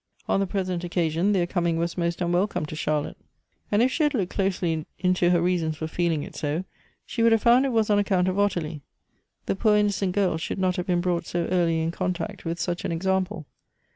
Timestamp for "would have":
7.21-7.43